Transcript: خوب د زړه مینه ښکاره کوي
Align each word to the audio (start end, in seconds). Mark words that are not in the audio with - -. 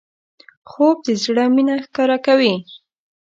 خوب 0.69 0.97
د 1.07 1.09
زړه 1.23 1.45
مینه 1.55 1.75
ښکاره 1.85 2.17
کوي 2.25 2.55